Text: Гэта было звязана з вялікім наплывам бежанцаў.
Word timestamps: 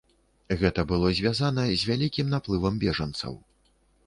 Гэта 0.61 0.85
было 0.91 1.11
звязана 1.19 1.67
з 1.83 1.91
вялікім 1.91 2.33
наплывам 2.35 2.81
бежанцаў. 2.87 3.33